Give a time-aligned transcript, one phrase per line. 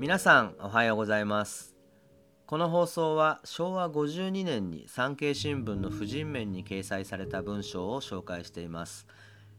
[0.00, 1.74] 皆さんおはようございます。
[2.46, 9.08] この放送は昭和52年に産経新聞の婦人面に掲載された文章を紹介しています。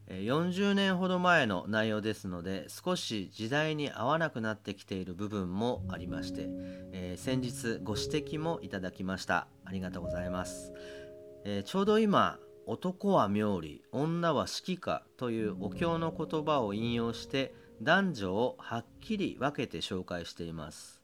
[0.08, 6.46] 40年ほど前の内容ですので少し時代に合わなくなってきている部分もありまして、
[6.92, 9.46] えー、先日ご指摘もいただきました。
[9.66, 10.72] ありがとうございます、
[11.44, 21.00] えー、ちょうど今男は妙理女は指揮かというお経の言葉を引用して男女をはっきり分けて紹介しています。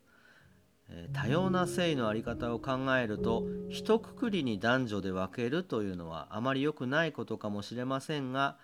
[1.12, 8.56] 多様な性の在り方を考えると一括りに男女で分けるというのはあまり良くないことかもしれませんが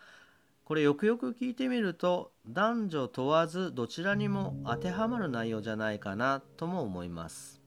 [0.65, 7.61] これよくよく聞いてみると男女問わずどちらにも当てはまる内容じゃないかなとも思います、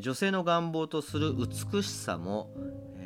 [0.00, 2.50] 女性の願望とする美しさも、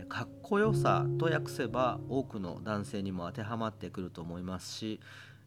[0.08, 5.00] かっこよさと訳せば多くの男性にも当てはまってくると思いますし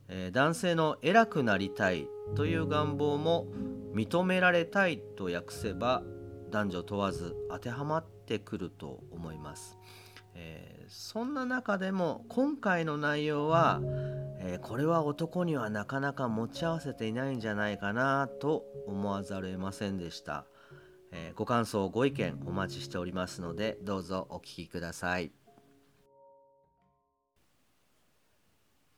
[0.09, 3.47] え、男性の偉くなりたいという願望も
[3.93, 6.03] 認められたいと訳せば
[6.51, 9.77] 男女問わず当てはまってくると思います。
[10.35, 13.81] えー、そんな中でも今回の内容は、
[14.39, 20.45] えー、これは男にはなかなか持ち合わせていないんじゃないかなと思わざるを得ませんでした、
[21.11, 25.31] えー、ご感想ご意見お待ちしておりますのでどうぞお聞きください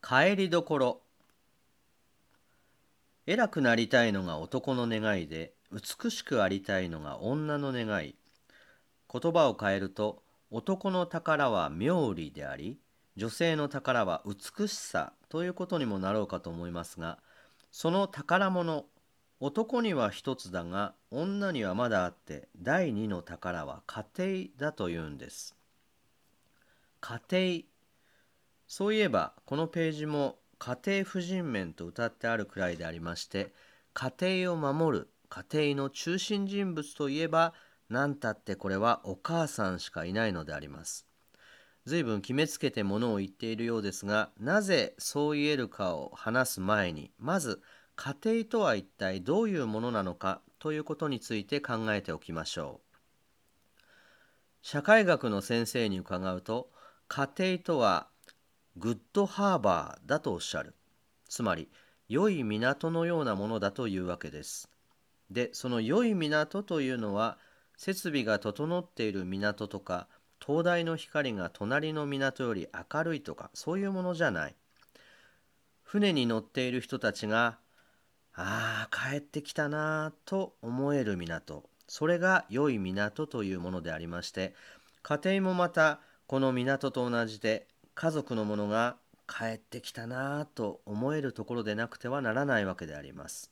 [0.01, 1.01] 帰りどころ。
[3.27, 8.15] 偉くなりたいのが男の願いで美しくありたいのが女の願い。
[9.11, 12.77] 言葉を変えると男の宝は妙理であり
[13.15, 17.19] 女性の宝は美しさということにもなろうかと思いますが
[17.71, 18.85] その宝物
[19.39, 25.55] 男には一つだが女にはまだあって第二の宝は家庭だというんです。
[27.01, 27.70] 家庭
[28.73, 33.51] そういえばこのページも家庭婦人面と歌ってあるくらいでありまして
[33.93, 34.13] 家
[34.45, 37.53] 庭を守る家庭の中心人物といえば
[37.89, 41.05] 何たってこれはお母さんしかいないのであります。
[41.85, 47.61] 随分決めつけてものを言っているようですがなぜそう言えるかを話す前にまず
[47.97, 53.77] 家庭とは一体どういうものなのかということについて考えておきましょう。
[54.61, 56.71] 社会学の先生に伺うと
[57.09, 58.10] 家庭とは
[58.77, 60.75] グッドハーバーだとおっしゃる。
[61.27, 61.69] つまり、
[62.07, 64.69] 良い港のようなものだというわけです。
[65.29, 67.37] で、その良い港というのは、
[67.77, 70.07] 設備が整っている港とか、
[70.39, 74.55] 灯台の光が隣の港より明るいとか、そういうものじゃない。
[75.83, 77.59] 船に乗っている人たちが、
[78.33, 81.69] ああ、帰ってきたなと思える港。
[81.87, 84.55] それが良い港というものでありまして、
[85.03, 88.97] 家庭もまたこの港と同じで家族の者が
[89.27, 93.51] 帰ってきたなぁと思えるところでなくてはならないわけであります。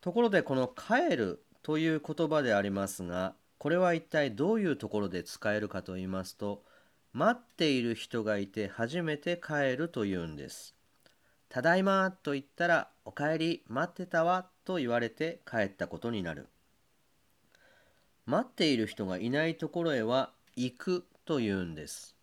[0.00, 6.64] ところでこの「帰る」という言葉でありますがこれは一体どういうところで使えるかと言いますと
[7.12, 10.74] 待っている人がいて初めて帰るというんです。
[11.48, 16.48] ただいまと言ったらおかえり待ってたわと言われて帰ったことになる。
[18.24, 22.19] 待っている人がいないところへは行くというんです。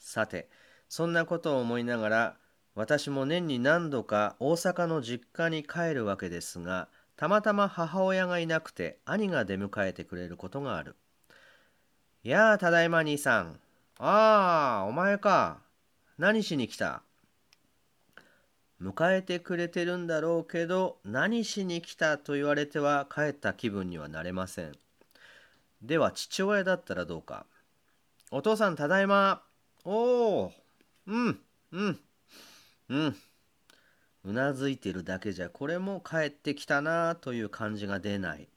[0.00, 0.48] さて
[0.88, 2.36] そんなことを思いながら
[2.74, 10.96] 私も年に何度か大阪の実家に帰るわけですがたまたま母親がいなくて兄が出迎えてくれることがある。
[12.22, 13.60] やあただいま兄さん。
[13.98, 15.58] ああお前か。
[16.16, 17.02] 何しに来た？
[18.80, 24.72] 迎えてくれてるんだろうけど何しに来たと言われては帰った気分にはなれません。
[25.82, 27.44] では父親だったらどうか。
[28.30, 29.42] お父さんただいま。
[29.84, 30.52] おお
[31.06, 31.40] うん
[31.72, 32.00] うん
[32.88, 33.16] うん。
[34.24, 38.48] うなずいてるだけじゃこれも帰ってきたなという感じが出ない。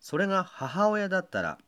[0.00, 1.58] それが母親だったら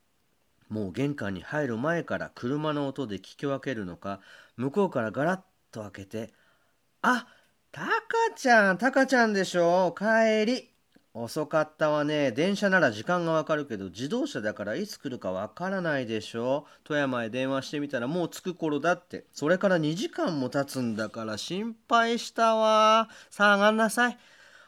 [0.68, 4.20] もう玄関に入る前から車の音で聞き分けるのか
[4.56, 5.40] 向こうからガラッ
[5.72, 6.34] と開けて
[7.02, 7.26] 「あ
[7.72, 10.75] タカちゃんタカちゃんでしょ帰り。
[11.18, 12.30] 遅かったわね。
[12.30, 16.66] 電車なら時間がわかるけど、自動車だからいつ来るかわからないでしょ。
[16.84, 19.24] 富山へ電話してみたらもう着く頃だって。
[19.32, 23.08] それから2時間も経つんだから心配したわ。
[23.30, 24.18] さあ上がんなさい。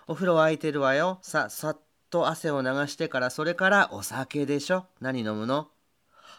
[0.07, 1.19] お風呂空いてるわよ。
[1.21, 1.79] さ、さっ
[2.09, 4.87] と汗を流してから、それからお酒でしょ。
[5.03, 5.69] 何飲むの？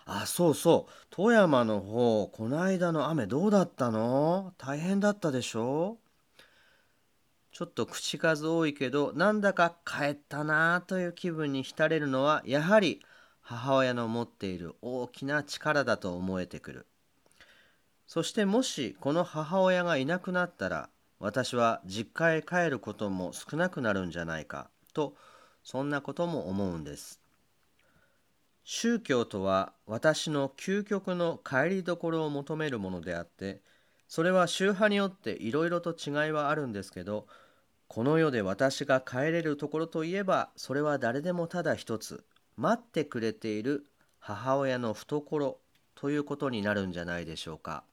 [0.08, 0.92] あ、そうそう。
[1.12, 4.54] 富山の方、こないだの雨どうだったの？
[4.58, 5.98] 大変だったでしょ？
[7.52, 13.02] ちょっと口数多いけどなんだか帰ったなあという気分に浸れるのはやはり
[13.42, 16.86] 母親の持っている大きな力だと思えてくる。
[18.06, 25.16] そしてもしこの母親がいなくなったら私は実家へ帰ることも少なくなるんじゃないかと
[25.64, 27.20] そんなことも思うんです。
[28.64, 33.62] 宗教とは私の究極の帰りどころを求めるものであって
[34.10, 37.28] それは宗派によっていろいろと違いはあるんですけど
[37.88, 42.26] この世で私が帰れるところといえばそれは誰でもただ一つ
[42.58, 43.86] 待ってくれている
[44.20, 45.60] 母親の懐
[45.94, 47.84] ということになるんじゃないでしょうか。